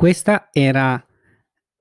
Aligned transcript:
Questa 0.00 0.50
era 0.52 1.04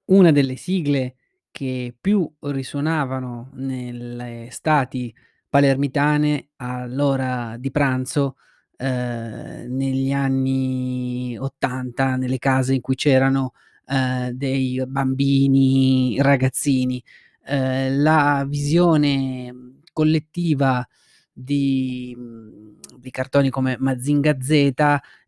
una 0.06 0.32
delle 0.32 0.56
sigle 0.56 1.18
che 1.52 1.96
più 2.02 2.28
risuonavano 2.40 3.52
nelle 3.54 4.48
estati 4.48 5.14
palermitane 5.48 6.50
all'ora 6.56 7.58
di 7.60 7.70
pranzo, 7.70 8.38
ehm, 8.76 9.68
negli 9.76 10.12
anni 10.12 11.38
'80, 11.38 12.16
nelle 12.16 12.40
case 12.40 12.74
in 12.74 12.82
cui 12.82 12.96
c'erano, 12.96 13.52
ehm, 13.86 14.32
dei 14.32 14.84
bambini, 14.88 16.18
ragazzini. 16.20 17.04
Ehm, 17.46 18.02
la 18.02 18.44
visione, 18.50 19.54
collettiva 19.94 20.84
di 21.32 22.18
di 22.98 23.12
cartoni 23.12 23.50
come 23.52 23.78
Mazinga 23.80 24.38
Z 24.42 24.74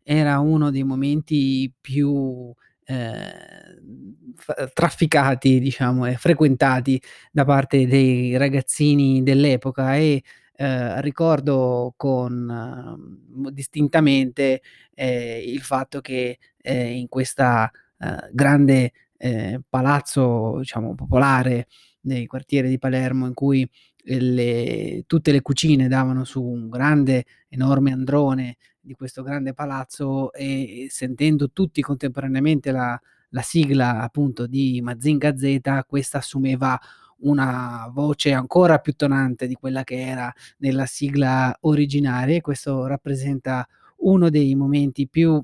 era 0.02 0.40
uno 0.40 0.70
dei 0.70 0.82
momenti 0.82 1.72
più, 1.80 2.52
ehm, 2.84 4.14
f 4.36 4.72
trafficati 4.74 5.58
diciamo 5.60 6.06
e 6.06 6.16
frequentati 6.16 7.00
da 7.32 7.44
parte 7.44 7.86
dei 7.86 8.36
ragazzini 8.36 9.22
dell'epoca 9.22 9.96
e, 9.96 10.22
ehm, 10.56 11.00
ricordo 11.00 11.94
con 11.96 12.32
mhmm, 12.44 13.48
distintamente, 13.50 14.62
ehm, 14.94 15.42
il 15.48 15.60
fatto 15.60 16.00
che, 16.00 16.38
ehm, 16.62 16.96
in 16.96 17.08
questa, 17.08 17.70
ehm, 17.98 18.30
grande, 18.32 18.92
ehm, 19.18 19.62
palazzo 19.68 20.58
diciamo 20.58 20.94
popolare 20.94 21.66
nei 22.02 22.26
quartieri 22.26 22.68
di 22.70 22.78
Palermo 22.78 23.26
in 23.26 23.34
cui 23.34 23.68
le 24.04 25.04
tutte 25.06 25.30
le 25.32 25.42
cucine 25.42 25.86
davano 25.88 26.24
su 26.24 26.42
un 26.42 26.70
grande, 26.70 27.24
enorme 27.50 27.92
androne 27.92 28.56
di 28.80 28.94
questo 28.94 29.22
grande 29.22 29.52
palazzo 29.54 30.32
e 30.32 30.86
sentendo 30.90 31.50
tutti 31.50 31.80
contemporaneamente 31.82 32.72
la 32.72 33.00
la 33.30 33.42
sigla 33.42 34.00
appunto 34.02 34.46
di 34.46 34.80
Mazinga 34.82 35.36
Z, 35.36 35.84
questa 35.86 36.18
assumeva 36.18 36.78
una 37.18 37.88
voce 37.92 38.32
ancora 38.32 38.78
più 38.78 38.94
tonante 38.94 39.46
di 39.46 39.54
quella 39.54 39.84
che 39.84 40.00
era 40.00 40.32
nella 40.58 40.86
sigla 40.86 41.56
originaria 41.62 42.36
e 42.36 42.40
questo 42.40 42.86
rappresenta 42.86 43.66
uno 43.98 44.30
dei 44.30 44.54
momenti 44.54 45.06
più 45.08 45.40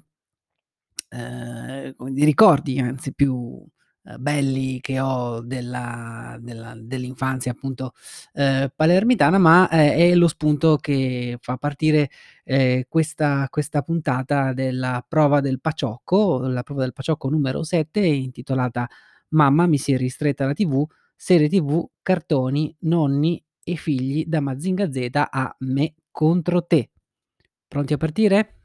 di 2.10 2.24
ricordi 2.24 2.78
anzi 2.80 3.12
più, 3.14 3.64
ehm, 4.06 4.16
belli 4.22 4.80
che 4.80 5.00
ho 5.00 5.40
della 5.42 6.36
della 6.40 6.74
dell'infanzia 6.76 7.52
appunto, 7.52 7.92
ehm, 8.34 8.68
palermitana, 8.74 9.38
ma 9.38 9.68
è 9.68 9.94
è 10.10 10.14
lo 10.14 10.28
spunto 10.28 10.76
che 10.76 11.38
fa 11.40 11.56
partire, 11.56 12.10
ehm, 12.44 12.82
questa 12.88 13.46
questa 13.50 13.82
puntata 13.82 14.52
della 14.52 15.04
prova 15.06 15.40
del 15.40 15.60
paciocco, 15.60 16.46
la 16.46 16.62
prova 16.62 16.82
del 16.82 16.92
paciocco 16.92 17.28
numero 17.28 17.62
7 17.64 18.00
intitolata 18.00 18.88
"Mamma 19.30 19.66
mi 19.66 19.78
si 19.78 19.92
è 19.92 19.96
ristretta 19.96 20.46
la 20.46 20.52
TV, 20.54 20.84
serie 21.16 21.48
TV, 21.48 21.84
cartoni, 22.02 22.74
nonni 22.80 23.42
e 23.64 23.74
figli 23.76 24.24
da 24.26 24.40
Mazinga 24.40 24.90
Z 24.92 25.08
a 25.30 25.54
me 25.60 25.94
contro 26.10 26.64
te". 26.64 26.90
Pronti 27.68 27.92
a 27.94 27.96
partire? 27.98 28.56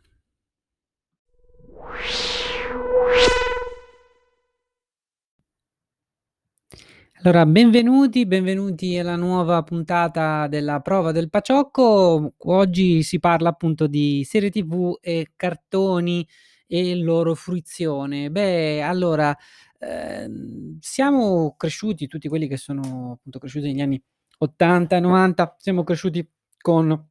Allora, 7.23 7.45
benvenuti, 7.45 8.25
benvenuti 8.25 8.97
alla 8.97 9.15
nuova 9.15 9.61
puntata 9.61 10.47
della 10.47 10.79
prova 10.79 11.11
del 11.11 11.29
paciocco. 11.29 12.33
Oggi 12.35 13.03
si 13.03 13.19
parla 13.19 13.49
appunto 13.49 13.85
di 13.85 14.23
serie 14.27 14.49
TV 14.49 14.97
e 14.99 15.31
cartoni 15.35 16.27
e 16.65 16.95
loro 16.95 17.35
fruizione. 17.35 18.31
Beh, 18.31 18.81
allora, 18.81 19.35
ehm, 19.77 20.77
siamo 20.79 21.53
cresciuti, 21.57 22.07
tutti 22.07 22.27
quelli 22.27 22.47
che 22.47 22.57
sono 22.57 23.11
appunto 23.13 23.38
cresciuti 23.38 23.67
negli 23.67 23.81
anni 23.81 24.01
80 24.39 24.95
e 24.95 24.99
90, 24.99 25.55
siamo 25.59 25.83
cresciuti 25.83 26.27
con 26.59 27.09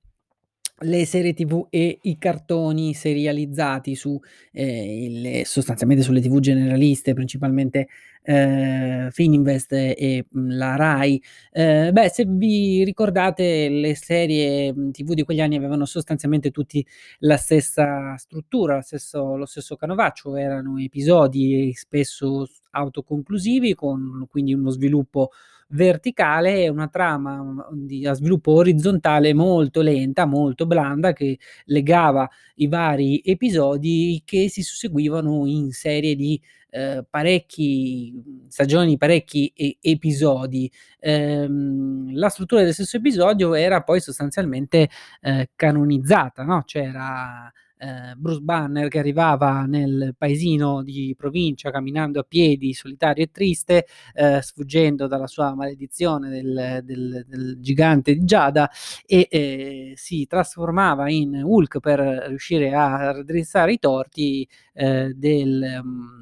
le 0.82 1.04
serie 1.04 1.34
TV 1.34 1.66
e 1.70 1.98
i 2.02 2.16
cartoni 2.18 2.94
serializzati 2.94 3.94
su, 3.94 4.18
ehm, 4.52 5.20
le 5.20 5.44
sostanzialmente 5.44 6.02
sulle 6.02 6.20
TV 6.22 6.40
generaliste, 6.40 7.12
principalmente, 7.12 7.88
ehm, 8.22 9.10
Fininvest 9.10 9.72
e, 9.72 10.24
mhmm, 10.30 10.56
la 10.56 10.76
Rai. 10.76 11.22
Ehm, 11.52 11.92
beh, 11.92 12.08
se 12.10 12.24
vi 12.26 12.82
ricordate 12.84 13.68
le 13.68 13.94
serie, 13.94 14.72
mhmm, 14.72 14.90
TV 14.92 15.12
di 15.14 15.22
quegli 15.24 15.40
anni 15.42 15.56
avevano 15.56 15.84
sostanzialmente 15.84 16.50
tutti 16.50 16.84
la 17.20 17.36
stessa 17.36 18.16
struttura, 18.16 18.76
lo 18.76 18.82
stesso 18.82 19.36
lo 19.36 19.46
stesso 19.46 19.76
canovaccio, 19.76 20.36
erano 20.36 20.78
episodi 20.78 21.72
spesso 21.74 22.46
autoconclusivi 22.72 23.74
con 23.74 24.26
quindi 24.30 24.54
uno 24.54 24.70
sviluppo 24.70 25.30
verticale 25.70 26.62
e 26.64 26.68
una 26.68 26.88
trama, 26.88 27.42
mhmm, 27.42 27.86
di 27.86 28.06
a 28.06 28.12
sviluppo 28.14 28.52
orizzontale 28.52 29.32
molto 29.34 29.80
lenta, 29.82 30.26
molto 30.26 30.66
blanda 30.66 31.12
che 31.12 31.38
legava 31.66 32.28
i 32.56 32.66
vari 32.68 33.20
episodi 33.24 34.22
che 34.24 34.48
si 34.48 34.62
susseguivano 34.62 35.46
in 35.46 35.70
serie 35.72 36.14
di, 36.16 36.40
ehm, 36.70 37.04
parecchi, 37.08 38.12
mhmm, 38.14 38.48
stagioni, 38.48 38.96
parecchi 38.98 39.52
e 39.54 39.76
episodi. 39.80 40.70
Ehm, 41.00 42.14
la 42.14 42.28
struttura 42.28 42.62
del 42.62 42.72
stesso 42.74 42.96
episodio 42.98 43.54
era 43.54 43.82
poi 43.82 44.00
sostanzialmente, 44.00 44.88
ehm, 45.22 45.44
canonizzata, 45.56 46.42
no, 46.44 46.62
c'era, 46.64 47.50
ehm, 47.80 48.14
Bruce 48.18 48.40
Banner 48.40 48.88
che 48.88 48.98
arrivava 49.00 49.64
nel 49.66 50.14
paesino 50.16 50.82
di 50.82 51.14
provincia 51.16 51.70
camminando 51.70 52.20
a 52.20 52.24
piedi, 52.24 52.72
solitario 52.74 53.24
e 53.24 53.30
triste, 53.32 53.86
ehm, 54.14 54.40
sfuggendo 54.40 55.06
dalla 55.06 55.26
sua 55.26 55.54
maledizione 55.54 56.28
del 56.30 56.80
del 56.84 57.24
del 57.28 57.56
gigante 57.60 58.14
di 58.14 58.24
giada 58.24 58.70
e, 59.06 59.26
ehm, 59.30 59.92
si 59.94 60.26
trasformava 60.26 61.10
in 61.10 61.40
Hulk 61.44 61.80
per 61.80 61.98
riuscire 62.28 62.72
a 62.74 63.12
raddrizzare 63.12 63.72
i 63.72 63.78
torti, 63.78 64.46
ehm, 64.80 65.12
del 65.12 65.80
mhmm, 65.84 66.18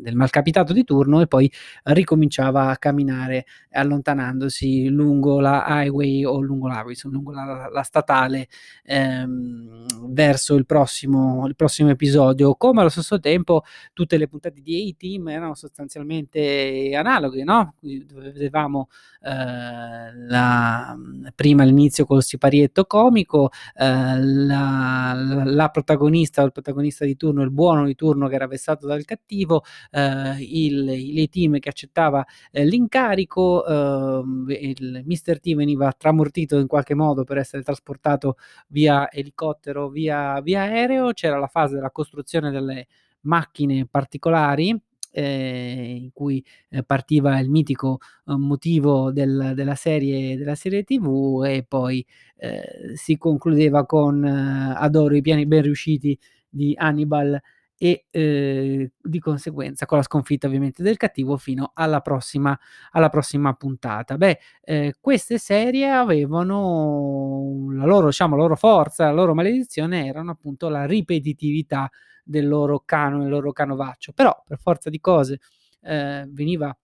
del 0.00 0.14
malcapitato 0.16 0.72
di 0.72 0.84
turno 0.84 1.20
e 1.20 1.26
poi 1.26 1.50
ricominciava 1.84 2.68
a 2.70 2.76
camminare 2.78 3.44
allontanandosi 3.72 4.88
lungo 4.88 5.40
la 5.40 5.64
highway 5.68 6.24
o 6.24 6.40
lungo 6.40 6.68
lungo 7.04 7.32
la 7.32 7.68
la 7.70 7.82
statale, 7.82 8.48
ehm, 8.84 9.86
verso 10.12 10.54
il 10.56 10.64
prossimo 10.66 11.46
il 11.46 11.54
prossimo 11.56 11.90
episodio. 11.90 12.54
Come 12.56 12.80
allo 12.80 12.88
stesso 12.90 13.18
tempo 13.20 13.62
tutte 13.92 14.16
le 14.16 14.28
puntate 14.28 14.60
di 14.62 14.90
A-Team 14.90 15.28
erano 15.28 15.54
sostanzialmente 15.54 16.92
analoghe, 16.94 17.44
no, 17.44 17.74
vedevamo, 17.80 18.88
ehm, 19.22 20.26
la 20.28 20.96
prima 21.34 21.64
l'inizio 21.64 22.06
col 22.06 22.22
siparietto 22.22 22.84
comico, 22.86 23.50
la 23.76 25.12
la 25.14 25.44
la 25.44 25.68
protagonista 25.68 26.42
o 26.42 26.46
il 26.46 26.52
protagonista 26.52 27.04
di 27.04 27.16
turno, 27.16 27.42
il 27.42 27.50
buono 27.50 27.84
di 27.86 27.94
turno 28.00 28.28
che 28.28 28.34
era 28.36 28.46
vessato 28.46 28.86
dal 28.86 29.04
cattivo, 29.04 29.62
ehm, 29.90 30.36
il 30.40 30.84
l'A-Team 31.14 31.58
che 31.58 31.68
accettava, 31.68 32.24
ehm, 32.50 32.66
l'incarico, 32.66 33.66
ehm, 33.66 34.46
il 34.48 35.02
mister 35.04 35.38
T 35.40 35.54
veniva 35.54 35.92
tramortito 35.92 36.58
in 36.58 36.66
qualche 36.66 36.94
modo 36.94 37.24
per 37.24 37.36
essere 37.38 37.62
trasportato 37.62 38.36
via 38.68 39.10
elicottero, 39.10 39.88
via 39.90 40.40
via 40.40 40.62
aereo, 40.62 41.12
c'era 41.12 41.38
la 41.38 41.46
fase 41.48 41.74
della 41.74 41.90
costruzione 41.90 42.50
delle 42.50 42.86
macchine 43.22 43.86
particolari, 43.90 44.74
ehm, 45.12 45.96
in 46.04 46.10
cui, 46.12 46.42
ehm, 46.70 46.82
partiva 46.86 47.38
il 47.40 47.50
mitico, 47.50 47.98
uhm, 48.26 48.40
motivo 48.46 49.12
del 49.12 49.52
della 49.54 49.74
serie 49.74 50.36
della 50.38 50.54
serie 50.54 50.84
TV 50.84 51.42
e 51.46 51.64
poi, 51.68 52.04
ehm, 52.38 52.94
si 52.94 53.16
concludeva 53.18 53.84
con 53.86 54.24
adoro 54.24 55.14
i 55.16 55.20
piani 55.22 55.46
ben 55.46 55.62
riusciti 55.62 56.18
di 56.48 56.74
Hannibal 56.76 57.38
e, 57.82 58.04
ehm, 58.10 58.90
di 59.00 59.18
conseguenza 59.20 59.86
con 59.86 59.96
la 59.96 60.02
sconfitta 60.04 60.46
ovviamente 60.46 60.82
del 60.82 60.98
cattivo 60.98 61.38
fino 61.38 61.70
alla 61.74 62.00
prossima 62.00 62.58
alla 62.90 63.08
prossima 63.08 63.54
puntata. 63.54 64.18
Beh, 64.18 64.38
ehm, 64.62 64.90
queste 65.00 65.38
serie 65.38 65.88
avevano 65.90 67.68
la 67.72 67.86
loro 67.86 68.06
diciamo, 68.08 68.36
la 68.36 68.42
loro 68.42 68.56
forza, 68.56 69.06
la 69.06 69.12
loro 69.12 69.34
maledizione 69.34 70.04
erano 70.06 70.32
appunto 70.32 70.68
la 70.68 70.84
ripetitività 70.84 71.88
del 72.22 72.46
loro 72.46 72.82
canone, 72.84 73.24
il 73.24 73.30
loro 73.30 73.50
canovaccio, 73.52 74.12
però 74.12 74.42
per 74.46 74.58
forza 74.58 74.90
di 74.90 75.00
cose, 75.00 75.38
ehm, 75.82 76.32
veniva 76.34 76.76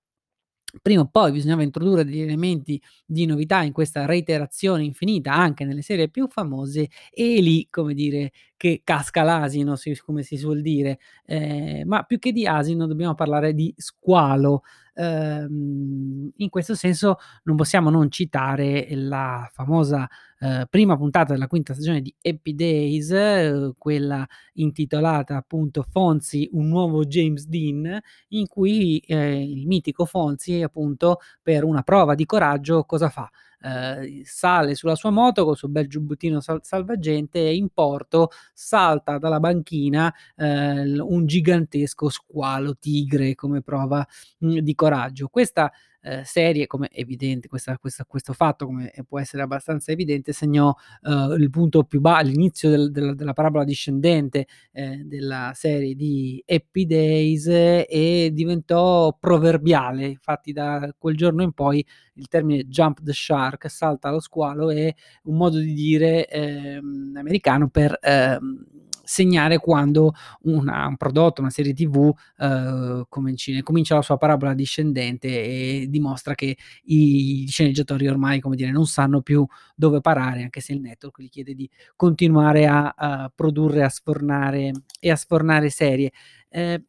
prima 0.82 1.02
o 1.02 1.08
poi 1.10 1.32
bisognava 1.32 1.62
introdurre 1.62 2.04
degli 2.04 2.20
elementi 2.20 2.80
di 3.06 3.24
novità 3.26 3.62
in 3.62 3.72
questa 3.72 4.04
reiterazione 4.06 4.84
infinita 4.84 5.32
anche 5.32 5.64
nelle 5.64 5.82
serie 5.82 6.08
più 6.10 6.28
famose 6.28 6.88
e 7.10 7.40
lì, 7.40 7.66
come 7.70 7.94
dire, 7.94 8.32
che 8.56 8.80
casca 8.84 9.22
l'asino, 9.22 9.76
si 9.76 9.96
come 10.04 10.22
si 10.22 10.36
suol 10.36 10.60
dire. 10.62 10.98
Ehm, 11.26 11.86
ma 11.88 12.02
più 12.04 12.18
che 12.18 12.32
di 12.32 12.46
asino 12.46 12.86
dobbiamo 12.86 13.14
parlare 13.14 13.54
di 13.54 13.72
squalo. 13.76 14.62
Ehm, 14.94 16.30
in 16.36 16.48
questo 16.48 16.74
senso 16.74 17.18
non 17.44 17.56
possiamo 17.56 17.90
non 17.90 18.10
citare 18.10 18.86
la 18.92 19.48
famosa, 19.52 20.08
ehm, 20.40 20.64
prima 20.70 20.96
puntata 20.96 21.34
della 21.34 21.46
quinta 21.48 21.74
stagione 21.74 22.00
di 22.00 22.14
Happy 22.22 22.54
Days, 22.54 23.10
uhm, 23.10 23.74
quella 23.76 24.26
intitolata 24.54 25.36
appunto 25.36 25.82
Fonzie, 25.82 26.48
un 26.52 26.68
nuovo 26.68 27.04
James 27.04 27.46
Dean, 27.46 27.98
in 28.28 28.46
cui, 28.46 29.02
ehm, 29.06 29.42
il 29.42 29.66
mitico 29.66 30.06
Fonzie 30.06 30.62
appunto 30.64 31.18
per 31.42 31.64
una 31.64 31.82
prova 31.82 32.14
di 32.14 32.24
coraggio 32.24 32.84
cosa 32.84 33.08
fa? 33.10 33.30
Ehm, 33.62 34.22
sale 34.24 34.74
sulla 34.74 34.94
sua 34.96 35.10
moto 35.10 35.44
col 35.44 35.56
suo 35.56 35.68
bel 35.68 35.88
giubbottino 35.88 36.40
sal 36.40 36.60
salvagente 36.62 37.38
e 37.40 37.54
in 37.56 37.68
porto 37.70 38.30
salta 38.52 39.18
dalla 39.18 39.40
banchina, 39.40 40.12
ehm, 40.36 41.02
un 41.06 41.26
gigantesco 41.26 42.08
squalo 42.08 42.76
tigre 42.78 43.34
come 43.34 43.62
prova, 43.62 44.06
mhmm, 44.40 44.58
di 44.58 44.74
coraggio. 44.74 45.28
Questa, 45.28 45.72
ehm, 46.06 46.22
serie 46.22 46.66
come 46.68 46.88
evidente 46.92 47.48
questa 47.48 47.76
questa 47.78 48.04
questo 48.06 48.32
fatto 48.32 48.66
come 48.66 48.92
può 49.08 49.18
essere 49.20 49.42
abbastanza 49.42 49.92
evidente 49.92 50.32
segnò, 50.32 50.72
uhm, 51.02 51.36
il 51.38 51.50
punto 51.50 51.84
più 51.84 52.00
ba 52.00 52.20
l'inizio 52.20 52.70
del 52.70 52.90
del 52.92 53.14
della 53.16 53.32
parabola 53.34 53.64
discendente, 53.64 54.46
ehm, 54.72 55.02
della 55.04 55.52
serie 55.54 55.94
di 55.94 56.42
Happy 56.46 56.86
Days 56.86 57.46
e 57.48 58.30
diventò 58.32 59.16
proverbiale. 59.18 60.06
Infatti 60.06 60.52
da 60.52 60.94
quel 60.98 61.16
giorno 61.16 61.42
in 61.42 61.52
poi 61.52 61.84
il 62.14 62.28
termine 62.28 62.64
jump 62.66 63.02
the 63.02 63.12
shark, 63.12 63.68
salta 63.70 64.10
lo 64.10 64.20
squalo, 64.20 64.70
è 64.70 64.92
un 65.24 65.36
modo 65.36 65.58
di 65.58 65.72
dire, 65.74 66.26
ehm, 66.28 67.14
americano 67.16 67.68
per, 67.68 67.98
ehm, 68.00 68.66
segnare 69.06 69.58
quando 69.58 70.12
una 70.42 70.86
un 70.86 70.96
prodotto, 70.96 71.40
una 71.40 71.50
serie 71.50 71.72
TV, 71.72 72.12
uhm, 72.38 73.04
cominci 73.08 73.62
comincia 73.62 73.94
la 73.94 74.02
sua 74.02 74.16
parabola 74.18 74.54
discendente 74.54 75.28
e 75.28 75.86
dimostra 75.88 76.34
che 76.34 76.56
i 76.84 77.46
sceneggiatori 77.48 78.08
ormai, 78.08 78.40
dire, 78.56 78.70
non 78.72 78.86
sanno 78.86 79.22
più 79.22 79.46
dove 79.74 80.00
parare, 80.00 80.42
anche 80.42 80.60
se 80.60 80.72
il 80.74 80.80
network 80.80 81.20
gli 81.22 81.28
chiede 81.30 81.54
di 81.54 81.68
continuare 81.96 82.66
a 82.66 82.92
a 82.96 83.32
produrre, 83.34 83.84
a 83.84 83.88
sfornare 83.88 84.72
e 85.00 85.10
a 85.10 85.16
sfornare 85.16 85.70
serie. 85.70 86.10
Ehm, 86.50 86.84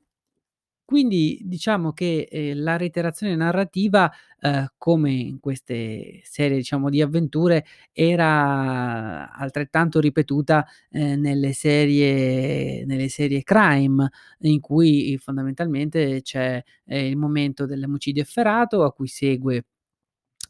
quindi 0.88 1.40
diciamo 1.44 1.92
che, 1.92 2.30
ehm, 2.32 2.64
la 2.64 2.78
reiterazione 2.78 3.36
narrativa, 3.36 4.10
ehm, 4.40 4.68
come 4.78 5.12
in 5.12 5.40
queste 5.42 6.22
serie 6.24 6.56
diciamo 6.58 6.90
di 6.90 7.02
avventure, 7.02 7.66
era 7.92 9.30
altrettanto 9.34 10.00
ripetuta, 10.00 10.66
ehm, 10.92 11.20
nelle 11.20 11.52
serie 11.52 12.86
nelle 12.86 13.10
serie 13.10 13.44
crime, 13.44 14.10
in 14.40 14.62
cui 14.62 15.18
fondamentalmente 15.18 16.22
c'è, 16.22 16.64
ehm, 16.86 17.06
il 17.06 17.18
momento 17.18 17.66
dell'omicidio 17.66 18.22
efferato 18.22 18.84
a 18.84 18.94
cui 18.94 19.08
segue 19.08 19.66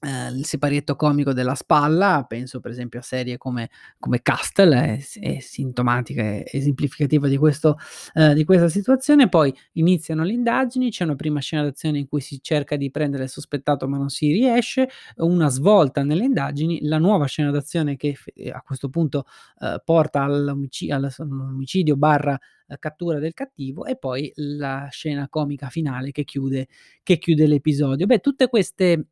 ehm, 0.01 0.35
il 0.37 0.45
siparietto 0.45 0.95
comico 0.95 1.33
della 1.33 1.55
spalla, 1.55 2.25
penso 2.27 2.59
per 2.59 2.71
esempio 2.71 2.99
a 2.99 3.01
serie 3.03 3.37
come 3.37 3.69
come 3.99 4.21
Castle, 4.21 4.75
è 4.97 5.19
è 5.19 5.39
sintomatica, 5.39 6.21
è 6.21 6.43
esemplificativa 6.51 7.27
di 7.27 7.37
questo 7.37 7.77
ehm, 8.13 8.33
di 8.33 8.43
questa 8.45 8.69
situazione. 8.69 9.29
Poi 9.29 9.53
iniziano 9.73 10.23
le 10.23 10.33
indagini, 10.33 10.89
c'è 10.91 11.03
una 11.03 11.15
prima 11.15 11.39
scena 11.39 11.63
d'azione 11.63 11.99
in 11.99 12.07
cui 12.07 12.21
si 12.21 12.39
cerca 12.41 12.75
di 12.75 12.91
prendere 12.91 13.23
il 13.23 13.29
sospettato 13.29 13.87
ma 13.87 13.97
non 13.97 14.09
si 14.09 14.31
riesce, 14.31 14.87
una 15.17 15.49
svolta 15.49 16.03
nelle 16.03 16.23
indagini, 16.25 16.79
la 16.83 16.97
nuova 16.99 17.25
scena 17.25 17.51
d'azione 17.51 17.95
che 17.97 18.13
f 18.15 18.27
ehm, 18.35 18.51
a 18.55 18.61
questo 18.61 18.89
punto, 18.89 19.25
ehm, 19.61 19.81
porta 19.83 20.23
all'omici 20.23 20.89
alla 20.91 21.09
s 21.09 21.19
omicidio 21.19 21.95
barra 21.97 22.37
cattura 22.79 23.17
del 23.19 23.33
cattivo 23.33 23.85
e 23.85 23.95
poi 23.97 24.29
la 24.35 24.87
scena 24.91 25.29
comica 25.29 25.69
finale 25.69 26.11
che 26.11 26.23
chiude 26.25 26.67
che 27.03 27.17
chiude 27.17 27.47
l'episodio. 27.47 28.05
Beh, 28.05 28.19
tutte 28.19 28.49
queste 28.49 29.05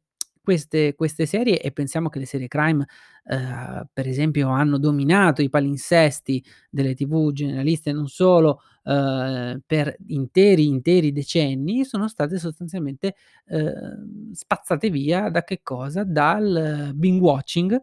queste 0.46 0.96
queste 0.96 1.26
serie 1.28 1.60
e 1.62 1.74
pensiamo 1.74 2.10
che 2.10 2.20
le 2.20 2.26
serie 2.28 2.48
crime, 2.48 2.88
ehm, 3.26 3.90
per 3.94 4.08
esempio 4.08 4.50
hanno 4.52 4.80
dominato 4.80 5.42
i 5.44 5.50
palinsesti 5.50 6.42
delle 6.70 6.96
TV 6.96 7.34
generaliste 7.34 7.92
non 7.92 8.08
solo, 8.08 8.62
ehm, 8.86 9.62
per 9.68 9.98
interi, 10.08 10.68
interi 10.68 11.12
decenni, 11.12 11.84
sono 11.86 12.08
state 12.08 12.40
sostanzialmente, 12.40 13.16
ehm, 13.48 14.32
spazzate 14.34 14.90
via 14.90 15.30
da 15.30 15.44
che 15.44 15.62
cosa? 15.64 16.06
Dal 16.06 16.92
binge 16.96 17.20
watching, 17.22 17.82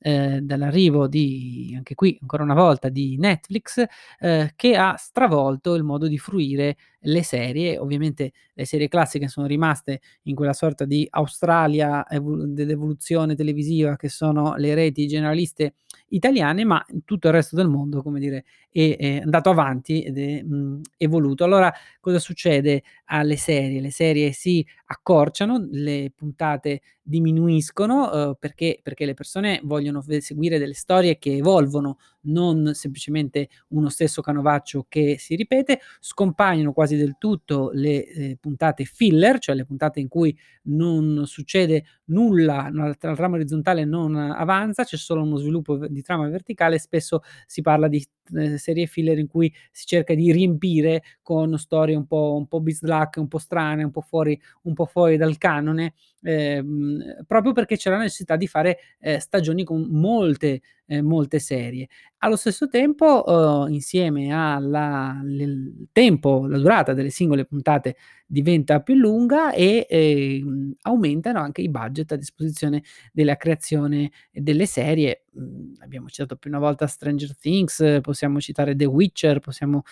ehm, 0.00 0.38
dall'arrivo 0.40 1.08
di 1.08 1.72
anche 1.76 1.94
qui 1.94 2.18
ancora 2.20 2.42
una 2.44 2.54
volta 2.54 2.88
di 2.90 3.16
Netflix, 3.18 3.84
ehm, 4.20 4.50
che 4.56 4.76
ha 4.76 4.96
stravolto 4.96 5.74
il 5.74 5.82
modo 5.84 6.08
di 6.08 6.18
fruire 6.18 6.76
le 7.02 7.22
serie. 7.22 7.78
Ovviamente 7.78 8.32
le 8.54 8.64
serie 8.64 8.88
classiche 8.88 9.28
sono 9.28 9.46
rimaste 9.46 10.00
in 10.24 10.34
quella 10.34 10.52
sorta 10.52 10.84
di 10.84 11.06
Australia 11.10 12.06
evolu 12.08 12.52
dell'evoluzione 12.52 13.34
televisiva 13.34 13.96
che 13.96 14.08
sono 14.08 14.54
le 14.56 14.74
reti 14.74 15.06
generaliste 15.06 15.74
italiane, 16.08 16.64
ma 16.64 16.84
tutto 17.04 17.28
il 17.28 17.34
resto 17.34 17.56
del 17.56 17.68
mondo, 17.68 18.02
come 18.02 18.20
dire, 18.20 18.44
è 18.70 18.96
è 18.98 19.20
andato 19.22 19.50
avanti 19.50 20.02
ed 20.02 20.18
è, 20.18 20.42
mhmm, 20.42 20.80
evoluto. 20.96 21.44
Allora 21.44 21.72
cosa 22.00 22.18
succede 22.18 22.82
alle 23.06 23.36
serie? 23.36 23.80
Le 23.80 23.90
serie 23.90 24.32
si 24.32 24.64
accorciano, 24.86 25.66
le 25.70 26.12
puntate 26.14 26.80
diminuiscono, 27.02 28.10
uhm, 28.28 28.34
perché 28.38 28.78
perché 28.82 29.04
le 29.06 29.14
persone 29.14 29.60
vogliono 29.64 30.02
seguire 30.20 30.58
delle 30.58 30.74
storie 30.74 31.18
che 31.18 31.36
evolvono, 31.36 31.98
non 32.22 32.72
semplicemente 32.74 33.48
uno 33.68 33.88
stesso 33.88 34.20
canovaccio 34.22 34.86
che 34.88 35.16
si 35.18 35.34
ripete. 35.36 35.80
Scompaiono 36.00 36.72
quasi 36.72 36.96
del 36.96 37.16
tutto 37.18 37.70
le, 37.72 38.04
ehm, 38.06 38.34
puntate 38.40 38.84
filler, 38.84 39.38
cioè 39.38 39.54
le 39.54 39.64
puntate 39.64 40.00
in 40.00 40.08
cui 40.08 40.36
non 40.64 41.22
succede 41.26 41.84
nulla, 42.06 42.68
la 42.72 42.94
trama 42.94 43.36
orizzontale 43.36 43.84
non 43.84 44.14
avanza, 44.16 44.84
c'è 44.84 44.96
solo 44.96 45.22
uno 45.22 45.36
sviluppo 45.36 45.76
di 45.88 46.02
trama 46.02 46.28
verticale, 46.28 46.78
spesso 46.78 47.20
si 47.46 47.62
parla 47.62 47.88
di, 47.88 48.04
ehm, 48.34 48.56
serie 48.56 48.86
filler 48.86 49.18
in 49.18 49.26
cui 49.28 49.52
si 49.72 49.86
cerca 49.86 50.14
di 50.14 50.30
riempire 50.32 51.02
con 51.22 51.58
storie 51.58 51.94
un 51.96 52.06
po' 52.06 52.34
un 52.36 52.46
po' 52.46 52.60
bislacche, 52.60 53.20
un 53.20 53.28
po' 53.28 53.38
strane, 53.38 53.82
un 53.84 53.90
po' 53.90 54.00
fuori 54.02 54.38
un 54.62 54.74
po' 54.74 54.86
fuori 54.86 55.16
dal 55.16 55.38
canone, 55.38 55.94
ehm, 56.22 57.24
proprio 57.26 57.52
perché 57.52 57.76
c'è 57.76 57.90
la 57.90 57.98
necessità 57.98 58.36
di 58.36 58.46
fare, 58.46 58.78
ehm, 59.00 59.18
stagioni 59.18 59.64
con 59.64 59.82
molte 59.90 60.60
ehm, 60.86 61.04
molte 61.06 61.38
serie. 61.38 61.88
Allo 62.24 62.36
stesso 62.36 62.68
tempo, 62.68 63.24
uhm, 63.26 63.72
insieme 63.72 64.30
alla 64.32 65.20
l 65.24 65.86
tempo, 65.90 66.46
la 66.46 66.56
durata 66.58 66.92
delle 66.92 67.10
singole 67.10 67.44
puntate 67.44 67.96
diventa 68.26 68.78
più 68.80 68.94
lunga 68.94 69.50
e, 69.52 69.86
ehm, 69.90 70.72
aumentano 70.82 71.40
anche 71.40 71.62
i 71.62 71.68
budget 71.68 72.12
a 72.12 72.16
disposizione 72.16 72.84
della 73.12 73.34
creazione 73.36 74.12
delle 74.30 74.66
serie. 74.66 75.24
Mhmm, 75.32 75.74
abbiamo 75.80 76.06
citato 76.08 76.36
più 76.36 76.48
una 76.50 76.60
volta 76.60 76.86
Stranger 76.86 77.36
Things, 77.36 77.98
possiamo 78.02 78.38
citare 78.38 78.76
The 78.76 78.84
Witcher, 78.84 79.40
possiamo, 79.40 79.82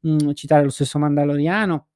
mhmm, 0.00 0.34
citare 0.34 0.64
lo 0.64 0.70
stesso 0.70 0.98
Mandaloriano, 0.98 1.86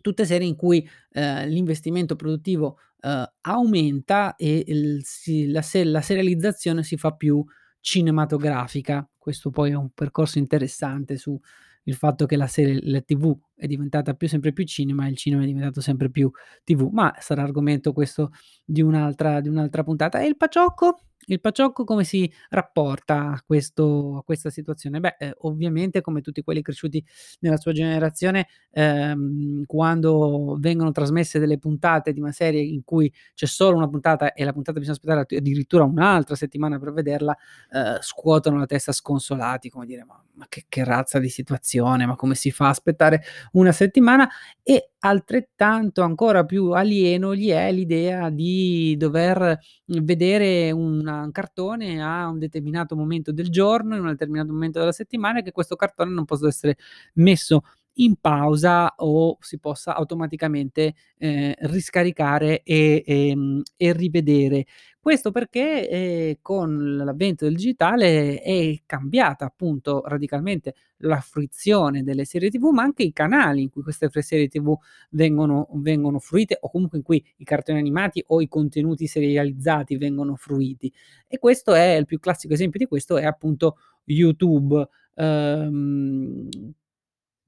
tutte 0.00 0.24
serie 0.24 0.48
in 0.48 0.56
cui, 0.56 0.88
ehm, 1.12 1.48
l'investimento 1.48 2.16
produttivo, 2.16 2.78
ehm, 3.02 3.26
aumenta 3.42 4.36
e 4.36 4.64
il 4.66 5.00
si 5.04 5.48
la 5.50 5.62
se 5.62 5.84
la 5.84 6.00
serializzazione 6.00 6.82
si 6.82 6.96
fa 6.96 7.12
più 7.12 7.44
cinematografica. 7.80 9.08
Questo 9.16 9.50
poi 9.50 9.70
è 9.70 9.74
un 9.74 9.90
percorso 9.90 10.38
interessante 10.38 11.16
su 11.16 11.38
il 11.84 11.94
fatto 11.94 12.26
che 12.26 12.36
la 12.36 12.46
serie 12.46 12.80
la 12.82 13.00
TV 13.00 13.36
è 13.56 13.66
diventata 13.66 14.14
più 14.14 14.28
sempre 14.28 14.52
più 14.52 14.64
cinema 14.64 15.06
e 15.06 15.10
il 15.10 15.16
cinema 15.16 15.42
è 15.42 15.46
diventato 15.46 15.80
sempre 15.80 16.10
più 16.10 16.30
TV, 16.64 16.90
ma 16.92 17.14
sarà 17.18 17.42
argomento 17.42 17.92
questo 17.92 18.30
di 18.64 18.82
un'altra 18.82 19.40
di 19.40 19.48
un'altra 19.48 19.82
puntata. 19.84 20.20
E 20.20 20.26
il 20.26 20.36
Paciocco? 20.36 21.07
Il 21.30 21.40
Paciocco 21.42 21.84
come 21.84 22.04
si 22.04 22.30
rapporta 22.48 23.32
a 23.32 23.42
questo 23.44 24.16
a 24.16 24.22
questa 24.22 24.48
situazione? 24.48 24.98
Beh, 24.98 25.16
ehm, 25.18 25.32
ovviamente 25.40 26.00
come 26.00 26.22
tutti 26.22 26.40
quelli 26.42 26.62
cresciuti 26.62 27.04
nella 27.40 27.58
sua 27.58 27.72
generazione, 27.72 28.46
ehm, 28.70 29.64
quando 29.66 30.56
vengono 30.58 30.90
trasmesse 30.90 31.38
delle 31.38 31.58
puntate 31.58 32.14
di 32.14 32.20
una 32.20 32.32
serie 32.32 32.62
in 32.62 32.82
cui 32.82 33.12
c'è 33.34 33.44
solo 33.44 33.76
una 33.76 33.88
puntata 33.90 34.32
e 34.32 34.42
la 34.44 34.54
puntata 34.54 34.78
bisogna 34.78 34.96
aspettare 34.96 35.26
addirittura 35.36 35.84
un'altra 35.84 36.34
settimana 36.34 36.78
per 36.78 36.92
vederla, 36.94 37.36
ehm, 37.72 37.98
scuotono 38.00 38.56
la 38.58 38.66
testa 38.66 38.92
sconsolati, 38.92 39.68
come 39.68 39.84
dire: 39.84 40.04
"Ma 40.04 40.22
ma 40.38 40.46
che 40.48 40.64
che 40.68 40.84
razza 40.84 41.18
di 41.18 41.28
situazione, 41.28 42.06
ma 42.06 42.14
come 42.14 42.36
si 42.36 42.50
fa 42.52 42.66
a 42.66 42.68
aspettare 42.70 43.22
una 43.52 43.72
settimana?" 43.72 44.26
E 44.62 44.92
altrettanto 45.00 46.02
ancora 46.02 46.44
più 46.44 46.70
alieno 46.70 47.34
gli 47.34 47.50
è 47.50 47.70
l'idea 47.70 48.30
di 48.30 48.96
dover 48.96 49.58
vedere 49.86 50.70
una 50.72 51.17
un 51.22 51.30
cartone 51.32 52.02
a 52.02 52.28
un 52.28 52.38
determinato 52.38 52.96
momento 52.96 53.32
del 53.32 53.48
giorno, 53.50 53.94
in 53.96 54.02
un 54.02 54.08
determinato 54.08 54.52
momento 54.52 54.78
della 54.78 54.92
settimana 54.92 55.40
e 55.40 55.42
che 55.42 55.52
questo 55.52 55.76
cartone 55.76 56.10
non 56.12 56.24
possa 56.24 56.48
essere 56.48 56.76
messo 57.14 57.62
in 58.00 58.14
pausa 58.20 58.94
o 58.98 59.36
si 59.40 59.58
possa 59.58 59.94
automaticamente, 59.96 60.94
ehm, 61.18 61.52
riscaricare 61.60 62.62
e 62.62 63.02
ehm, 63.06 63.62
e 63.76 63.92
rivedere. 63.92 64.66
Questo 65.08 65.30
perché, 65.30 65.88
ehm, 65.88 66.34
con 66.42 66.96
l'avvento 66.98 67.46
del 67.46 67.54
digitale 67.54 68.42
è 68.42 68.78
cambiata 68.84 69.46
appunto 69.46 70.02
radicalmente 70.04 70.74
la 70.98 71.18
fruizione 71.20 72.02
delle 72.02 72.26
serie 72.26 72.50
TV, 72.50 72.64
ma 72.72 72.82
anche 72.82 73.04
i 73.04 73.12
canali 73.14 73.62
in 73.62 73.70
cui 73.70 73.80
queste 73.82 74.10
serie 74.20 74.48
TV 74.48 74.76
vengono 75.12 75.66
vengono 75.76 76.18
fruite 76.18 76.58
o 76.60 76.68
comunque 76.70 76.98
in 76.98 77.04
cui 77.04 77.24
i 77.38 77.44
cartoni 77.44 77.78
animati 77.78 78.22
o 78.26 78.42
i 78.42 78.48
contenuti 78.48 79.06
serializzati 79.06 79.96
vengono 79.96 80.36
fruiti. 80.36 80.92
E 81.26 81.38
questo 81.38 81.72
è 81.72 81.94
il 81.96 82.04
più 82.04 82.18
classico 82.18 82.52
esempio 82.52 82.78
di 82.78 82.84
questo 82.86 83.16
è 83.16 83.24
appunto 83.24 83.78
YouTube, 84.04 84.86
uhm, 85.14 86.48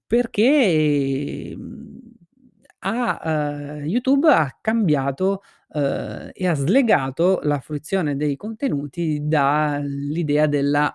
perché, 0.07 1.55
mhmm, 1.57 2.10
ha 2.81 3.21
uhm, 3.25 3.85
YouTube 3.87 4.29
ha 4.33 4.59
cambiato, 4.61 5.43
uhm, 5.75 6.31
e 6.33 6.47
ha 6.49 6.55
slegato 6.55 7.41
la 7.45 7.61
fruizione 7.61 8.17
dei 8.17 8.37
contenuti 8.37 9.21
dall'idea 9.23 10.47
della 10.47 10.95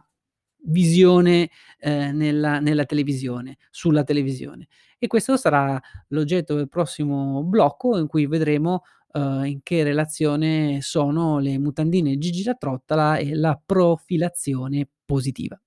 visione, 0.67 1.49
ehm, 1.79 2.15
nella 2.17 2.59
nella 2.59 2.85
televisione 2.85 3.57
sulla 3.71 4.03
televisione. 4.03 4.67
E 4.99 5.07
questo 5.07 5.37
sarà 5.37 5.79
l'oggetto 6.09 6.55
del 6.55 6.69
prossimo 6.69 7.43
blocco 7.43 7.97
in 7.99 8.07
cui 8.07 8.25
vedremo, 8.27 8.83
uhm, 9.13 9.45
in 9.45 9.59
che 9.63 9.83
relazione 9.83 10.79
sono 10.81 11.39
le 11.39 11.59
mutandine 11.59 12.17
Gigi 12.17 12.43
La 12.43 12.55
Trottola 12.55 13.17
e 13.17 13.35
la 13.35 13.59
profilazione 13.63 14.87
positiva. 15.05 15.59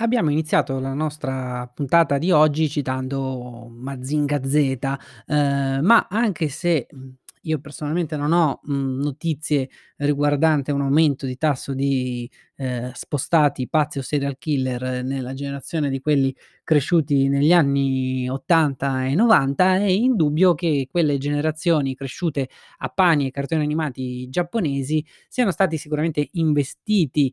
Abbiamo 0.00 0.30
iniziato 0.30 0.78
la 0.78 0.94
nostra 0.94 1.66
puntata 1.74 2.18
di 2.18 2.30
oggi 2.30 2.68
citando 2.68 3.66
Mazinga 3.68 4.40
Z, 4.44 4.78
ehm, 5.26 5.84
ma 5.84 6.06
anche 6.08 6.48
se, 6.48 6.86
mhmm, 6.88 7.14
io 7.42 7.58
personalmente 7.58 8.16
non 8.16 8.30
ho, 8.32 8.60
mhmm, 8.62 9.00
notizie 9.02 9.68
riguardante 9.96 10.70
un 10.70 10.82
aumento 10.82 11.26
di 11.26 11.36
tasso 11.36 11.74
di, 11.74 12.30
ehm, 12.58 12.92
spostati 12.92 13.68
pazzi 13.68 13.98
o 13.98 14.02
serial 14.02 14.36
killer 14.38 15.04
nella 15.04 15.34
generazione 15.34 15.90
di 15.90 16.00
quelli 16.00 16.34
cresciuti 16.64 17.28
negli 17.28 17.52
anni 17.52 18.28
'80 18.28 19.06
e 19.06 19.14
'90, 19.14 19.76
è 19.76 19.84
indubbio 19.84 20.54
che 20.54 20.88
quelle 20.90 21.18
generazioni 21.18 21.94
cresciute 21.94 22.48
a 22.78 22.88
pani 22.88 23.26
e 23.28 23.30
cartoni 23.30 23.62
animati 23.62 24.28
giapponesi 24.28 25.04
siano 25.28 25.52
stati 25.52 25.78
sicuramente 25.78 26.28
investiti, 26.32 27.32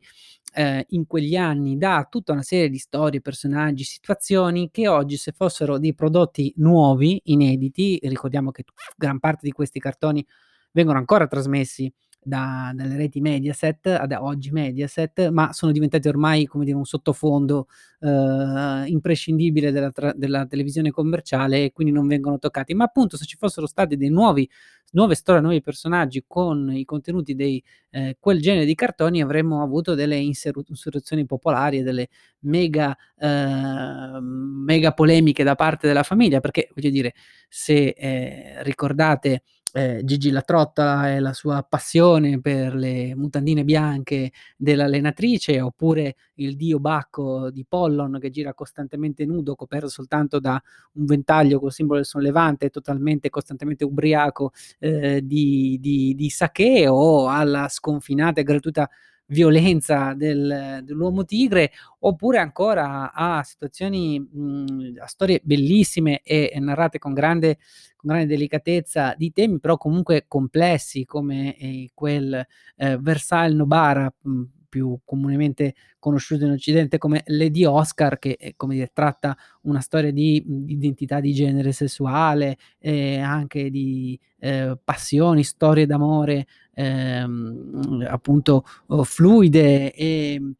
ehm, 0.54 0.82
in 0.90 1.06
quegli 1.06 1.36
anni 1.36 1.76
da 1.76 2.06
tutta 2.10 2.32
una 2.32 2.42
serie 2.42 2.68
di 2.70 2.78
storie, 2.78 3.20
personaggi, 3.20 3.84
situazioni 3.84 4.70
che 4.70 4.88
oggi 4.88 5.16
se 5.16 5.32
fossero 5.32 5.78
dei 5.78 5.94
prodotti 5.94 6.52
nuovi, 6.58 7.20
inediti, 7.26 7.98
ricordiamo 8.02 8.50
che 8.50 8.64
gran 8.96 9.18
parte 9.20 9.40
di 9.46 9.52
questi 9.52 9.78
cartoni 9.80 10.24
vengono 10.72 10.98
ancora 10.98 11.26
trasmessi 11.26 11.92
da 12.26 12.72
dalle 12.74 12.96
reti 12.96 13.20
Mediaset, 13.20 13.86
ad 13.86 14.12
oggi 14.12 14.50
Mediaset, 14.50 15.28
ma 15.30 15.52
sono 15.52 15.72
diventati 15.72 16.08
ormai, 16.08 16.46
come 16.46 16.64
dire, 16.64 16.76
un 16.76 16.84
sottofondo, 16.84 17.68
uhm, 18.00 18.84
imprescindibile 18.86 19.70
della 19.70 19.90
tra 19.92 20.12
della 20.14 20.46
televisione 20.46 20.90
commerciale 20.90 21.64
e 21.66 21.72
quindi 21.72 21.92
non 21.92 22.06
vengono 22.08 22.38
toccati. 22.38 22.74
Ma 22.74 22.84
appunto 22.84 23.16
se 23.16 23.24
ci 23.26 23.36
fossero 23.36 23.66
stati 23.66 23.96
dei 23.96 24.10
nuovi 24.10 24.48
nuove 24.92 25.14
storie, 25.14 25.40
nuovi 25.42 25.60
personaggi 25.60 26.24
con 26.26 26.70
i 26.72 26.84
contenuti 26.84 27.34
dei 27.34 27.62
ehm, 27.90 28.12
quel 28.18 28.40
genere 28.40 28.64
di 28.64 28.74
cartoni 28.74 29.20
avremmo 29.20 29.62
avuto 29.62 29.94
delle 29.94 30.16
insurrezioni 30.16 31.26
popolari 31.26 31.78
e 31.78 31.82
delle 31.82 32.08
mega 32.40 32.96
ehm, 33.18 34.18
mega 34.64 34.92
polemiche 34.92 35.44
da 35.44 35.54
parte 35.54 35.86
della 35.86 36.02
famiglia, 36.02 36.40
perché 36.40 36.68
voglio 36.74 36.90
dire, 36.90 37.14
se, 37.48 37.88
ehm, 37.96 38.62
ricordate, 38.62 39.42
ehm, 39.72 40.02
Gigi 40.04 40.30
La 40.30 40.42
Trottola 40.42 41.10
e 41.14 41.20
la 41.20 41.32
sua 41.32 41.62
passione 41.68 42.40
per 42.40 42.74
le 42.74 43.14
mutandine 43.14 43.64
bianche 43.64 44.32
dell'allenatrice, 44.56 45.60
oppure 45.60 46.16
il 46.36 46.56
dio 46.56 46.78
Bacco 46.80 47.50
di 47.50 47.64
Pollon 47.68 48.18
che 48.20 48.30
gira 48.30 48.54
costantemente 48.54 49.24
nudo, 49.26 49.54
coperto 49.54 49.88
soltanto 49.88 50.38
da 50.40 50.60
un 50.94 51.04
ventaglio 51.06 51.58
col 51.60 51.72
simbolo 51.72 51.98
del 51.98 52.06
sollevante, 52.08 52.70
totalmente 52.70 53.30
costantemente 53.30 53.84
ubriaco, 53.84 54.52
ehm, 54.78 55.18
di 55.20 55.78
di 55.80 56.14
di 56.14 56.30
sake 56.30 56.88
o 56.88 57.28
alla 57.28 57.68
sconfinata 57.68 58.40
e 58.40 58.44
gratuita 58.44 58.88
violenza 59.28 60.14
del 60.14 60.80
dell'uomo 60.84 61.24
tigre, 61.24 61.72
oppure 62.00 62.38
ancora 62.38 63.12
a 63.12 63.42
situazioni 63.42 64.18
mhmm, 64.20 64.94
a 65.00 65.06
storie 65.06 65.40
bellissime 65.42 66.20
e 66.22 66.52
narrate 66.60 66.98
con 66.98 67.12
grande 67.14 67.58
con 67.96 68.10
grande 68.10 68.26
delicatezza 68.28 69.14
di 69.16 69.32
temi 69.32 69.58
però 69.60 69.76
comunque 69.78 70.24
complessi 70.28 71.04
come, 71.06 71.56
ehm, 71.58 71.86
quel, 71.94 72.46
ehm, 72.76 73.02
Versailles 73.02 73.56
Nobara, 73.56 74.12
mhmm, 74.22 74.44
più 74.76 74.98
comunemente 75.04 75.74
conosciuto 75.98 76.44
in 76.44 76.50
occidente 76.52 76.98
come 76.98 77.22
Lady 77.26 77.64
Oscar 77.64 78.18
che, 78.18 78.36
ehm, 78.38 78.52
come 78.56 78.74
dire, 78.74 78.90
tratta 78.92 79.36
una 79.62 79.80
storia 79.80 80.10
di, 80.12 80.44
identità 80.68 81.20
di 81.20 81.32
genere 81.32 81.72
sessuale 81.72 82.56
e 82.78 83.18
anche 83.18 83.70
di, 83.70 84.18
ehm, 84.38 84.78
passioni, 84.84 85.42
storie 85.44 85.86
d'amore, 85.86 86.46
ehm, 86.74 88.04
appunto, 88.08 88.64
uhm, 88.88 89.02
fluide, 89.04 89.92
ehm, 89.94 90.52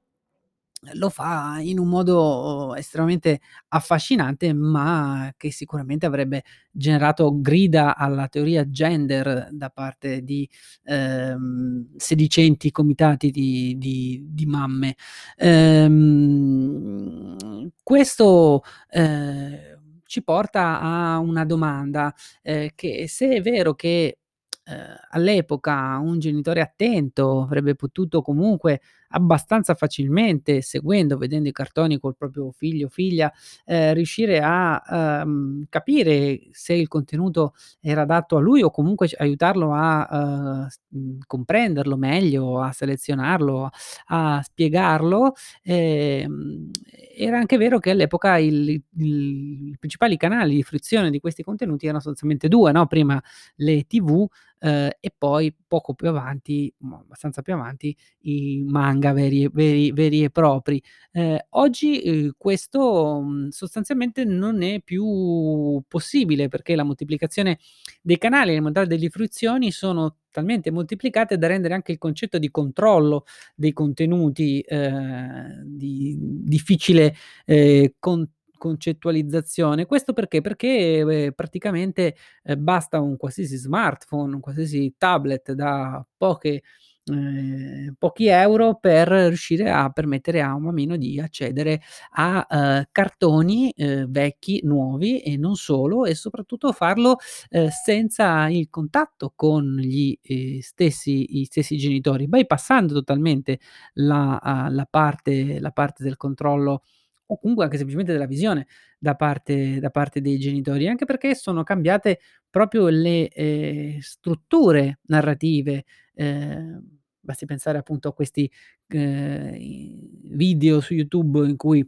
lo 0.95 1.09
fa 1.11 1.59
in 1.61 1.79
un 1.79 1.89
modo 1.89 2.75
estremamente 2.77 3.41
affascinante, 3.69 4.53
ma 4.53 5.33
che 5.37 5.51
sicuramente 5.51 6.07
avrebbe 6.07 6.43
generato 6.71 7.41
grida 7.41 7.97
alla 7.97 8.29
teoria 8.29 8.69
gender 8.71 9.49
da 9.53 9.71
parte 9.71 10.23
di, 10.23 10.49
ehm, 10.85 11.97
sedicenti 11.97 12.71
comitati 12.71 13.31
di 13.31 13.77
di 13.79 14.23
di 14.31 14.47
mamme. 14.47 14.95
Ehm, 15.37 17.37
questo, 17.83 18.63
ehm, 18.91 19.75
ci 20.05 20.23
porta 20.23 20.81
a 20.81 21.19
una 21.19 21.45
domanda, 21.45 22.13
ehm, 22.43 22.69
che 22.75 23.07
se 23.09 23.29
è 23.37 23.41
vero 23.43 23.75
che, 23.75 24.19
ehm, 24.65 24.95
all'epoca 25.11 25.99
un 25.99 26.19
genitore 26.19 26.61
attento 26.61 27.43
avrebbe 27.43 27.75
potuto 27.75 28.23
comunque 28.23 28.81
abbastanza 29.11 29.75
facilmente, 29.75 30.63
seguendo, 30.63 31.17
vedendo 31.19 31.49
i 31.49 31.53
cartoni 31.53 31.99
col 31.99 32.17
proprio 32.17 32.51
figlio 32.53 32.87
o 32.87 32.89
figlia, 32.91 33.33
ehm, 33.65 33.95
riuscire 33.95 34.41
a, 34.43 35.23
uhm, 35.25 35.65
capire 35.69 36.41
se 36.53 36.73
il 36.75 36.89
contenuto 36.89 37.55
era 37.81 38.03
adatto 38.03 38.37
a 38.37 38.41
lui 38.41 38.63
o 38.63 38.71
comunque 38.71 39.09
aiutarlo 39.19 39.73
a, 39.73 40.67
s 40.69 40.79
mhmm, 40.89 41.19
comprenderlo 41.27 41.97
meglio, 41.97 42.61
a 42.61 42.73
selezionarlo, 42.73 43.71
a 44.07 44.41
spiegarlo, 44.43 45.35
ehm, 45.63 46.71
era 47.19 47.39
anche 47.39 47.57
vero 47.57 47.79
che 47.79 47.91
all'epoca 47.91 48.39
il 48.39 48.81
il 48.99 49.77
principali 49.79 50.17
canali 50.17 50.55
di 50.57 50.63
fruizione 50.63 51.11
di 51.11 51.21
questi 51.21 51.43
contenuti 51.43 51.85
erano 51.85 51.99
sostanzialmente 52.01 52.49
2, 52.49 52.73
no, 52.73 52.87
prima 52.87 53.21
le 53.57 53.85
TV, 53.87 54.27
ehm, 54.61 54.91
e 55.01 55.13
poi 55.17 55.55
poco 55.67 55.95
più 55.95 56.09
avanti, 56.09 56.73
abbastanza 56.91 57.43
più 57.43 57.53
avanti, 57.55 57.95
i 58.23 58.63
manga 58.67 58.96
veri 59.13 59.45
e 59.45 59.51
veri 59.53 59.93
veri 59.93 60.25
e 60.25 60.31
propri. 60.31 60.83
Ehm, 61.13 61.39
oggi, 61.51 62.01
uhm, 62.05 62.31
questo, 62.37 63.21
mhmm, 63.23 63.49
sostanzialmente 63.49 64.25
non 64.25 64.63
è 64.63 64.81
più 64.83 65.81
possibile, 65.89 66.49
perché 66.49 66.75
la 66.77 66.83
moltiplicazione 66.85 67.59
dei 68.03 68.19
canali, 68.19 68.53
le 68.53 68.61
modalità 68.61 68.97
di 68.97 69.09
fruizioni 69.11 69.71
sono 69.71 70.17
talmente 70.31 70.71
moltiplicate 70.71 71.39
da 71.39 71.47
rendere 71.47 71.75
anche 71.75 71.93
il 71.93 71.99
concetto 71.99 72.39
di 72.39 72.51
controllo 72.51 73.25
dei 73.55 73.73
contenuti, 73.73 74.61
ehm, 74.67 75.63
di 75.65 76.17
difficile, 76.21 77.15
ehm, 77.47 77.93
con 77.99 78.29
concettualizzazione. 78.59 79.85
Questo 79.87 80.13
perché? 80.15 80.41
Perché, 80.41 80.99
ehm, 80.99 81.33
praticamente, 81.35 82.17
ehm, 82.45 82.63
basta 82.65 83.01
un 83.01 83.17
qualsiasi 83.19 83.57
smartphone, 83.57 84.35
un 84.35 84.41
qualsiasi 84.41 84.95
tablet 84.99 85.53
da 85.53 86.05
poche 86.17 86.63
ehm, 87.07 87.95
pochi 87.99 88.27
euro 88.29 88.77
per 88.81 89.09
riuscire 89.09 89.71
a 89.71 89.91
permettere 89.91 90.43
a 90.43 90.55
un 90.55 90.65
bambino 90.65 90.97
di 90.97 91.21
accedere 91.21 91.81
a, 92.13 92.47
uhm, 92.49 92.85
cartoni, 92.93 93.73
uhm, 93.77 94.11
vecchi, 94.11 94.61
nuovi 94.65 95.21
e 95.21 95.37
non 95.37 95.55
solo, 95.57 96.05
e 96.07 96.15
soprattutto 96.15 96.73
farlo, 96.73 97.17
ehm, 97.51 97.69
senza 97.69 98.49
il 98.49 98.69
contatto 98.71 99.33
con 99.37 99.77
gli, 99.79 100.17
ehm, 100.23 100.59
stessi 100.61 101.45
stessi 101.45 101.77
genitori, 101.77 102.29
bypassando 102.29 102.95
totalmente 102.95 103.59
la 103.95 104.69
la 104.71 104.87
parte 104.89 105.61
la 105.61 105.71
parte 105.71 106.03
del 106.05 106.17
controllo 106.17 106.83
o 107.29 107.39
comunque 107.41 107.65
anche 107.65 107.77
semplicemente 107.77 108.13
della 108.13 108.27
visione 108.27 108.67
da 108.99 109.15
parte 109.17 109.79
da 109.81 109.91
parte 109.91 110.21
dei 110.21 110.39
genitori, 110.39 110.87
anche 110.89 111.05
perché 111.05 111.35
sono 111.35 111.63
cambiate 111.65 112.21
proprio 112.51 112.89
le, 112.89 113.29
ehm, 113.29 113.99
strutture 114.01 115.01
narrative, 115.07 115.85
ehm, 116.15 116.96
basti 117.27 117.45
pensare 117.47 117.79
appunto 117.79 118.09
a 118.09 118.15
questi, 118.15 118.51
i 118.89 119.99
video 120.33 120.81
su 120.81 120.95
YouTube 120.95 121.47
in 121.47 121.57
cui 121.57 121.87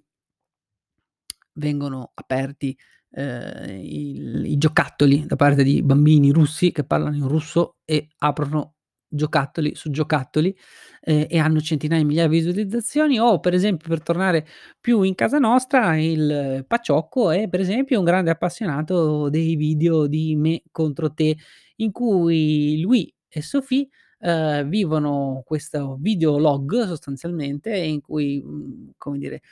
vengono 1.55 2.11
aperti, 2.15 2.77
ehm, 3.13 3.81
il 3.83 4.45
i 4.47 4.59
giocattoli 4.59 5.27
da 5.27 5.37
parte 5.37 5.63
di 5.65 5.83
bambini 5.83 6.31
russi 6.31 6.71
che 6.73 6.85
parlano 6.85 7.17
in 7.17 7.27
russo 7.29 7.77
e 7.85 8.09
aprono 8.19 8.75
giocattoli 9.11 9.75
su 9.75 9.91
giocattoli, 9.91 10.55
ehm, 11.01 11.27
e 11.29 11.39
hanno 11.39 11.61
centinaia 11.61 12.01
di 12.03 12.07
migliaia 12.09 12.29
di 12.29 12.37
visualizzazioni. 12.37 13.19
O 13.19 13.41
per 13.41 13.55
esempio, 13.55 13.89
per 13.89 14.03
tornare 14.03 14.47
più 14.81 15.03
in 15.03 15.15
casa 15.15 15.39
nostra, 15.39 15.97
il 15.99 16.65
Paciocco 16.69 17.31
è 17.31 17.49
per 17.49 17.61
esempio 17.61 17.99
un 17.99 18.05
grande 18.05 18.31
appassionato 18.31 19.29
dei 19.31 19.57
video 19.57 20.07
di 20.07 20.37
Me 20.37 20.63
contro 20.71 21.13
te, 21.13 21.37
in 21.77 21.91
cui 21.93 22.81
lui 22.83 23.13
e 23.29 23.43
Sophie, 23.43 23.89
ehm, 24.21 24.69
vivono 24.69 25.43
questo 25.47 25.97
videolog 26.01 26.87
sostanzialmente 26.87 27.77
in 27.77 28.01
cui, 28.01 28.43
mhmm, 28.45 28.91
come 28.99 29.19
dire, 29.19 29.43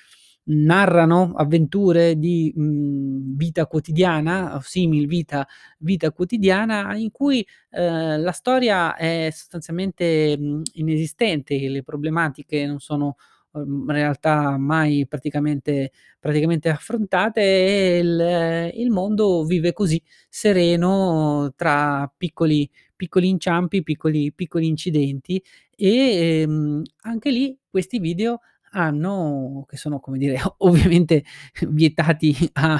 narrano 0.48 1.32
avventure 1.36 2.16
di, 2.18 2.52
mhmm, 2.54 3.36
vita 3.36 3.66
quotidiana 3.66 4.58
simil 4.62 5.06
vita 5.08 5.46
vita 5.78 6.12
quotidiana 6.12 6.94
in 6.96 7.10
cui, 7.10 7.44
ehm, 7.70 8.22
la 8.22 8.32
storia 8.32 8.94
è 8.96 9.28
sostanzialmente, 9.32 10.36
mhmm, 10.38 10.62
inesistente, 10.74 11.58
le 11.68 11.82
problematiche 11.82 12.66
non 12.66 12.78
sono, 12.80 13.16
in 13.56 13.86
realtà 13.88 14.58
mai 14.58 15.06
praticamente 15.08 15.90
praticamente 16.20 16.68
affrontate 16.68 17.40
e 17.42 17.98
il 18.00 18.70
il 18.82 18.90
mondo 18.90 19.44
vive 19.44 19.72
così, 19.72 20.00
sereno 20.28 21.52
tra 21.56 22.12
piccoli 22.16 22.68
piccoli 22.96 23.28
inciampi, 23.28 23.82
piccoli 23.82 24.32
piccoli 24.32 24.66
incidenti 24.66 25.42
e, 25.76 26.40
ehm, 26.42 26.82
anche 27.02 27.30
lì 27.30 27.56
questi 27.70 27.98
video 27.98 28.40
hanno 28.72 29.64
che 29.68 29.76
sono, 29.76 30.00
come 30.00 30.18
dire, 30.18 30.38
ovviamente 30.58 31.24
vietati 31.68 32.34
a 32.54 32.78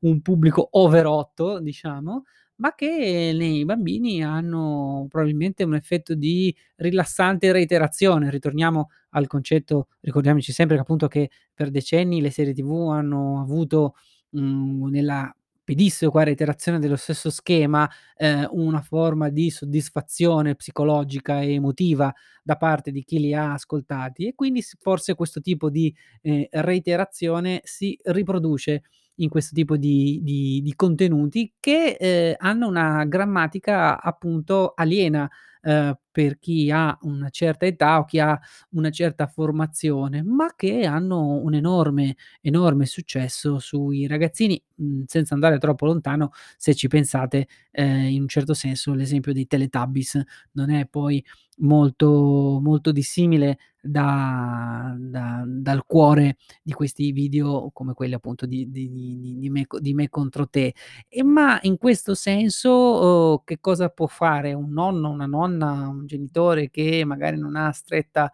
un 0.00 0.20
pubblico 0.20 0.68
over 0.72 1.06
8 1.06 1.60
diciamo, 1.60 2.24
ma 2.56 2.74
che 2.74 3.32
nei 3.34 3.64
bambini 3.64 4.22
hanno 4.22 5.06
probabilmente 5.08 5.62
un 5.64 5.74
effetto 5.74 6.14
di 6.14 6.54
rilassante 6.76 7.52
reiterazione. 7.52 8.30
Ritorniamo 8.30 8.90
al 9.10 9.26
concetto 9.28 9.88
ricordiamoci 10.00 10.52
sempre 10.52 10.76
che 10.76 10.82
appunto 10.82 11.06
che 11.08 11.30
per 11.54 11.70
decenni 11.70 12.20
le 12.20 12.30
serie 12.30 12.52
TV 12.52 12.90
hanno 12.90 13.40
avuto, 13.40 13.94
mhmm, 14.30 14.88
nella 14.90 15.32
pedissequa 15.68 16.22
reiterazione 16.22 16.78
dello 16.78 16.96
stesso 16.96 17.28
schema, 17.28 17.86
ehm, 18.16 18.48
una 18.52 18.80
forma 18.80 19.28
di 19.28 19.50
soddisfazione 19.50 20.54
psicologica 20.54 21.42
e 21.42 21.52
emotiva 21.52 22.10
da 22.42 22.56
parte 22.56 22.90
di 22.90 23.04
chi 23.04 23.18
li 23.20 23.34
ha 23.34 23.52
ascoltati. 23.52 24.28
E 24.28 24.34
quindi 24.34 24.62
forse 24.80 25.14
questo 25.14 25.42
tipo 25.42 25.68
di, 25.68 25.94
ehm, 26.22 26.46
reiterazione 26.52 27.60
si 27.64 27.98
riproduce 28.04 28.82
in 29.20 29.28
questo 29.28 29.52
tipo 29.54 29.76
di 29.76 30.20
di 30.22 30.62
di 30.62 30.74
contenuti 30.74 31.52
che, 31.60 31.96
ehm, 32.00 32.34
hanno 32.38 32.68
una 32.68 33.04
grammatica 33.04 34.00
appunto 34.00 34.72
aliena, 34.74 35.28
ehm, 35.62 35.98
per 36.10 36.38
chi 36.38 36.70
ha 36.70 36.96
una 37.02 37.28
certa 37.30 37.66
età 37.66 37.98
o 37.98 38.04
chi 38.04 38.18
ha 38.18 38.38
una 38.70 38.90
certa 38.90 39.26
formazione, 39.26 40.22
ma 40.22 40.54
che 40.56 40.84
hanno 40.86 41.34
un 41.42 41.54
enorme, 41.54 42.16
enorme 42.40 42.86
successo 42.86 43.58
sui 43.58 44.06
ragazzini, 44.06 44.60
mhmm, 44.76 45.04
senza 45.06 45.34
andare 45.34 45.58
troppo 45.58 45.86
lontano, 45.86 46.30
se 46.56 46.74
ci 46.74 46.88
pensate, 46.88 47.46
ehm, 47.70 48.06
in 48.08 48.22
un 48.22 48.28
certo 48.28 48.54
senso 48.54 48.94
l'esempio 48.94 49.32
dei 49.32 49.46
Teletubbies 49.46 50.20
non 50.52 50.70
è 50.70 50.86
poi 50.86 51.24
molto 51.60 52.60
molto 52.62 52.92
dissimile 52.92 53.58
da 53.90 54.94
da 54.98 55.44
dal 55.46 55.84
cuore 55.86 56.36
di 56.62 56.72
questi 56.72 57.12
video 57.12 57.70
come 57.72 57.94
quelli 57.94 58.14
appunto 58.14 58.46
di 58.46 58.70
di 58.70 59.36
di 59.38 59.50
me 59.50 59.66
di 59.80 59.94
Me 59.94 60.08
contro 60.08 60.46
te. 60.48 60.74
E 61.08 61.22
ma 61.22 61.58
in 61.62 61.76
questo 61.78 62.14
senso, 62.14 63.34
uhm, 63.34 63.42
che 63.44 63.58
cosa 63.60 63.88
può 63.88 64.06
fare 64.06 64.52
un 64.54 64.70
nonno, 64.72 65.10
una 65.10 65.26
nonna, 65.26 65.88
un 65.88 66.06
genitore 66.06 66.70
che 66.70 67.04
magari 67.04 67.38
non 67.38 67.56
ha 67.56 67.70
stretta 67.72 68.30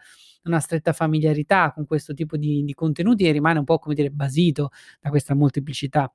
ha 0.47 0.61
stretta 0.61 0.93
familiarità 0.93 1.73
con 1.75 1.87
questo 1.87 2.13
tipo 2.15 2.37
di 2.37 2.63
di 2.65 2.75
contenuti 2.75 3.25
e 3.27 3.33
rimane 3.33 3.59
un 3.61 3.65
po', 3.65 3.79
come 3.79 3.95
dire, 3.95 4.11
basito 4.11 4.71
da 5.01 5.09
questa 5.11 5.35
molteplicità 5.35 6.13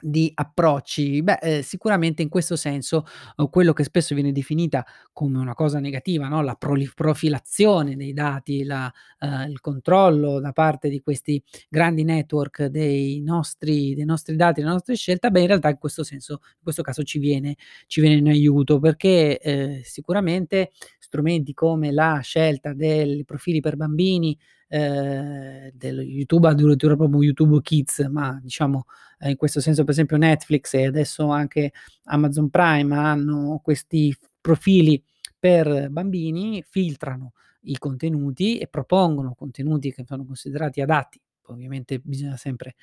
di 0.00 0.30
approcci? 0.34 1.22
Beh, 1.22 1.38
ehm, 1.40 1.60
sicuramente 1.62 2.22
in 2.22 2.28
questo 2.28 2.56
senso, 2.56 3.04
uhm, 3.36 3.48
quello 3.50 3.72
che 3.72 3.84
spesso 3.84 4.14
viene 4.14 4.32
definita 4.32 4.84
come 5.12 5.38
una 5.38 5.54
cosa 5.54 5.80
negativa, 5.80 6.28
no, 6.28 6.42
la 6.42 6.56
profilazione 6.56 7.96
dei 7.96 8.12
dati, 8.12 8.64
la 8.64 8.90
ehm, 9.20 9.50
il 9.50 9.60
controllo 9.60 10.40
da 10.40 10.52
parte 10.52 10.88
di 10.88 11.00
questi 11.00 11.42
grandi 11.68 12.04
network 12.04 12.64
dei 12.66 13.20
nostri 13.22 13.94
dei 13.94 14.04
nostri 14.04 14.36
dati, 14.36 14.60
delle 14.60 14.72
nostre 14.72 14.94
scelte, 14.96 15.30
beh 15.30 15.40
in 15.40 15.46
realtà 15.46 15.68
in 15.70 15.78
questo 15.78 16.04
senso 16.04 16.40
in 16.42 16.62
questo 16.62 16.82
caso 16.82 17.02
ci 17.02 17.18
viene 17.18 17.56
ci 17.86 18.00
viene 18.00 18.16
in 18.16 18.28
aiuto 18.28 18.78
perché, 18.78 19.38
ehm, 19.38 19.80
sicuramente 19.82 20.70
strumenti 20.98 21.54
come 21.54 21.90
la 21.92 22.20
scelta 22.22 22.72
del 22.74 23.24
profili 23.24 23.60
per 23.60 23.76
bambini, 23.76 24.38
ehm, 24.68 25.70
dello 25.74 26.02
YouTube 26.02 26.48
addirittura 26.48 26.96
proprio 26.96 27.22
YouTube 27.22 27.60
Kids, 27.62 28.00
ma 28.10 28.38
diciamo, 28.42 28.84
ehm, 29.20 29.30
in 29.30 29.36
questo 29.36 29.60
senso 29.60 29.82
per 29.82 29.92
esempio 29.92 30.16
Netflix 30.16 30.74
e 30.74 30.86
adesso 30.86 31.28
anche 31.30 31.72
Amazon 32.04 32.50
Prime 32.50 32.96
hanno 32.96 33.60
questi 33.62 34.14
profili 34.40 35.02
per 35.38 35.88
bambini, 35.90 36.62
filtrano 36.68 37.32
i 37.62 37.78
contenuti 37.78 38.58
e 38.58 38.66
propongono 38.68 39.34
contenuti 39.34 39.92
che 39.92 40.04
sono 40.06 40.24
considerati 40.24 40.80
adatti, 40.80 41.20
ovviamente 41.46 41.98
bisogna 42.00 42.36
sempre, 42.36 42.74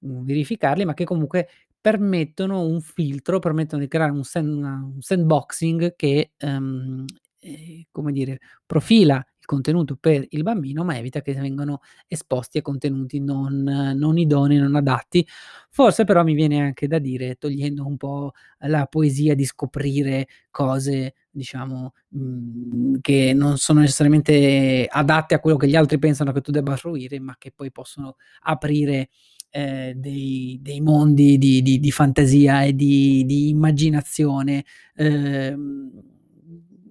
mhmm, 0.00 0.24
verificarli, 0.24 0.84
ma 0.84 0.94
che 0.94 1.04
comunque 1.04 1.48
permettono 1.80 2.62
un 2.64 2.80
filtro, 2.80 3.38
permettono 3.40 3.82
di 3.82 3.88
creare 3.88 4.12
un 4.12 4.24
sand 4.24 4.62
un 4.64 5.00
sandboxing 5.00 5.94
che, 5.96 6.32
ehm, 6.36 7.04
ehm, 7.40 7.82
come 7.90 8.12
dire, 8.12 8.38
profila 8.66 9.24
il 9.42 9.46
contenuto 9.46 9.96
per 9.98 10.24
il 10.30 10.42
bambino, 10.44 10.84
ma 10.84 10.96
evita 10.96 11.20
che 11.20 11.34
vengano 11.34 11.80
esposti 12.06 12.58
a 12.58 12.62
contenuti 12.62 13.20
non 13.20 13.62
non 13.96 14.16
idonei, 14.18 14.58
non 14.58 14.76
adatti. 14.76 15.26
Forse 15.68 16.04
però 16.04 16.22
mi 16.22 16.34
viene 16.34 16.60
anche 16.60 16.86
da 16.86 16.98
dire, 16.98 17.34
togliendo 17.36 17.84
un 17.86 17.96
po' 17.96 18.32
la 18.60 18.86
poesia 18.86 19.34
di 19.34 19.44
scoprire 19.44 20.26
cose, 20.50 21.14
diciamo, 21.30 21.92
mhmm, 22.10 23.00
che 23.00 23.32
non 23.34 23.56
sono 23.58 23.80
necessariamente 23.80 24.86
adatte 24.88 25.34
a 25.34 25.40
quello 25.40 25.56
che 25.56 25.66
gli 25.68 25.76
altri 25.76 25.98
pensano 25.98 26.30
che 26.32 26.40
tu 26.40 26.50
debba 26.52 26.76
fruire, 26.76 27.18
ma 27.20 27.34
che 27.38 27.50
poi 27.52 27.72
possono 27.72 28.16
aprire, 28.42 29.08
ehm, 29.50 29.92
dei 29.94 30.58
dei 30.62 30.80
mondi 30.80 31.36
di 31.38 31.62
di 31.62 31.80
di 31.80 31.90
fantasia 31.90 32.62
e 32.64 32.74
di 32.74 33.24
di 33.24 33.48
immaginazione, 33.48 34.64
ehm, 34.96 35.90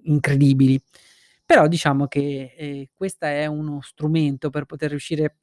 incredibili. 0.04 0.80
Però 1.52 1.68
diciamo 1.68 2.06
che, 2.06 2.54
ehm, 2.56 2.84
questa 2.94 3.28
è 3.30 3.44
uno 3.44 3.82
strumento 3.82 4.48
per 4.48 4.64
poter 4.64 4.88
riuscire 4.88 5.36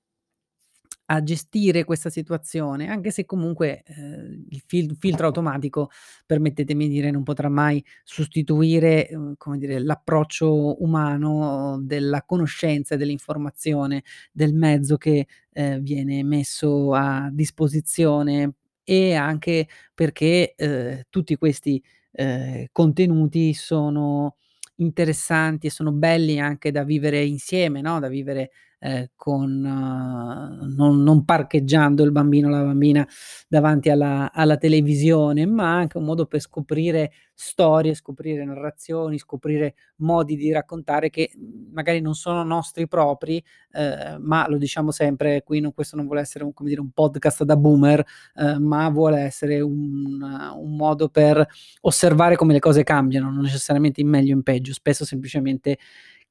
a 1.11 1.23
gestire 1.23 1.85
questa 1.85 2.11
situazione, 2.11 2.87
anche 2.87 3.09
se 3.09 3.25
comunque, 3.25 3.81
ehm, 3.83 4.45
il 4.49 4.61
fil 4.67 4.95
filtro 4.99 5.25
automatico, 5.25 5.89
permettetemi 6.25 6.87
di 6.87 6.93
dire, 6.93 7.09
non 7.09 7.23
potrà 7.23 7.49
mai 7.49 7.83
sostituire, 8.03 9.07
uhm, 9.11 9.33
come 9.37 9.57
dire, 9.57 9.79
l'approccio 9.79 10.83
umano 10.83 11.79
della 11.81 12.21
conoscenza 12.23 12.93
e 12.93 12.97
dell'informazione, 12.97 14.03
del 14.31 14.53
mezzo 14.53 14.97
che, 14.97 15.25
ehm, 15.51 15.79
viene 15.81 16.23
messo 16.23 16.93
a 16.93 17.27
disposizione 17.33 18.53
e 18.83 19.15
anche 19.15 19.67
perché, 19.95 20.53
uhm, 20.59 21.01
tutti 21.09 21.35
questi, 21.37 21.81
ehm, 22.11 22.65
contenuti 22.71 23.53
sono 23.55 24.35
interessanti 24.79 25.67
e 25.67 25.69
sono 25.71 25.91
belli 25.91 26.39
anche 26.39 26.71
da 26.71 26.83
vivere 26.83 27.23
insieme, 27.23 27.81
no, 27.81 27.99
da 27.99 28.07
vivere, 28.07 28.51
ehm, 28.79 29.07
con 29.15 29.61
non 29.61 31.03
non 31.03 31.25
parcheggiando 31.25 32.03
il 32.03 32.11
bambino 32.11 32.47
o 32.47 32.51
la 32.51 32.63
bambina 32.63 33.07
davanti 33.47 33.89
alla 33.89 34.31
alla 34.33 34.57
televisione, 34.57 35.45
ma 35.45 35.75
anche 35.75 35.97
un 35.97 36.05
modo 36.05 36.25
per 36.25 36.39
scoprire 36.41 37.11
storie, 37.33 37.93
scoprire 37.93 38.43
narrazioni, 38.43 39.17
scoprire 39.17 39.75
modi 39.97 40.35
di 40.35 40.51
raccontare 40.51 41.09
che, 41.09 41.31
mhmm, 41.33 41.71
magari 41.73 42.01
non 42.01 42.13
sono 42.15 42.43
nostri 42.43 42.87
propri, 42.87 43.41
ehm, 43.71 44.17
ma 44.21 44.47
lo 44.49 44.57
diciamo 44.57 44.91
sempre, 44.91 45.43
qui 45.43 45.59
non 45.61 45.73
questo 45.73 45.95
non 45.95 46.05
vuole 46.05 46.21
essere 46.21 46.43
un 46.43 46.51
dire, 46.63 46.81
un 46.81 46.91
podcast 46.91 47.43
da 47.43 47.55
boomer, 47.55 48.03
ehm, 48.35 48.61
ma 48.63 48.89
vuole 48.89 49.19
essere 49.21 49.61
un 49.61 50.21
un 50.59 50.75
modo 50.75 51.09
per 51.09 51.45
osservare 51.81 52.35
come 52.35 52.53
le 52.53 52.59
cose 52.59 52.83
cambiano, 52.83 53.29
non 53.31 53.43
necessariamente 53.43 54.01
in 54.01 54.07
meglio 54.09 54.33
o 54.33 54.37
in 54.37 54.43
peggio, 54.43 54.73
spesso 54.73 55.05
semplicemente 55.05 55.77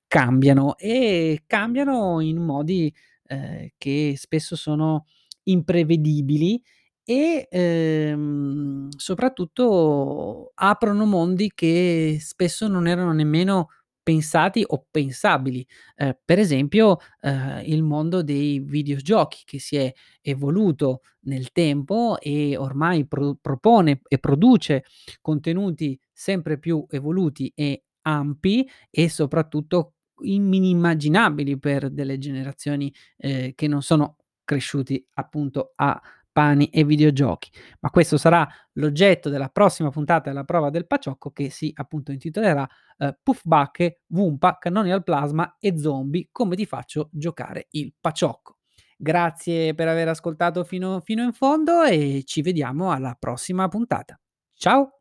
cambiano 0.08 0.76
e 0.78 1.42
cambiano 1.46 2.20
in 2.20 2.38
modi, 2.38 2.92
ehm, 3.28 3.68
che 3.78 4.14
spesso 4.16 4.56
sono 4.56 5.06
imprevedibili 5.44 6.62
e, 7.04 7.46
ehm, 7.50 8.88
soprattutto 8.96 10.50
aprono 10.54 11.06
mondi 11.06 11.52
che 11.54 12.18
spesso 12.20 12.68
non 12.68 12.86
erano 12.86 13.12
nemmeno 13.12 13.68
pensati 14.02 14.64
o 14.66 14.86
pensabili. 14.90 15.66
Ehm, 15.96 16.16
per 16.24 16.38
esempio, 16.38 16.98
ehm, 17.20 17.62
il 17.66 17.82
mondo 17.82 18.22
dei 18.22 18.58
videogiochi 18.60 19.42
che 19.44 19.58
si 19.60 19.76
è 19.76 19.92
evoluto 20.22 21.00
nel 21.26 21.52
tempo 21.52 22.18
e 22.20 22.56
ormai 22.56 23.06
pro 23.06 23.36
propone 23.40 24.00
e 24.08 24.18
produce 24.18 24.84
contenuti 25.20 25.98
sempre 26.12 26.58
più 26.58 26.84
evoluti 26.90 27.52
e 27.54 27.82
ampi 28.02 28.66
e 28.90 29.08
soprattutto 29.10 29.94
inimmaginabili 30.20 31.58
per 31.58 31.90
delle 31.90 32.18
generazioni, 32.18 32.92
ehm, 33.16 33.52
che 33.54 33.66
non 33.68 33.82
sono 33.82 34.16
cresciuti 34.44 35.04
appunto 35.14 35.72
a 35.76 36.00
pani 36.32 36.68
e 36.68 36.84
videogiochi. 36.84 37.50
Ma 37.80 37.90
questo 37.90 38.16
sarà 38.16 38.46
l'oggetto 38.74 39.28
della 39.28 39.48
prossima 39.48 39.90
puntata 39.90 40.28
della 40.30 40.44
prova 40.44 40.70
del 40.70 40.86
Paciocco 40.86 41.30
che 41.32 41.50
si 41.50 41.72
appunto 41.74 42.12
intitolerà, 42.12 42.66
ehm, 42.98 43.18
Puff 43.22 43.42
Bacche, 43.44 44.02
Wumpa, 44.08 44.58
Cannoni 44.58 44.92
al 44.92 45.02
plasma 45.02 45.56
e 45.58 45.76
zombie, 45.78 46.28
come 46.30 46.56
ti 46.56 46.66
faccio 46.66 47.08
giocare 47.12 47.66
il 47.70 47.92
Paciocco. 48.00 48.56
Grazie 48.96 49.74
per 49.74 49.88
aver 49.88 50.08
ascoltato 50.08 50.64
fino 50.64 51.00
fino 51.00 51.22
in 51.22 51.32
fondo 51.32 51.82
e 51.84 52.22
ci 52.24 52.42
vediamo 52.42 52.90
alla 52.92 53.16
prossima 53.18 53.68
puntata. 53.68 54.18
Ciao. 54.54 54.97